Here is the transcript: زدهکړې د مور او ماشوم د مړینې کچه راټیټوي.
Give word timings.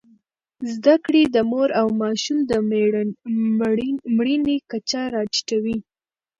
زدهکړې 0.73 1.23
د 1.35 1.37
مور 1.51 1.69
او 1.79 1.87
ماشوم 2.01 2.37
د 2.49 2.51
مړینې 4.17 4.57
کچه 4.71 5.01
راټیټوي. 5.13 5.77